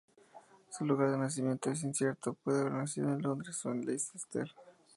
[0.71, 4.49] Su lugar de nacimiento es incierto, puede haber nacido en Londres o en Leicester.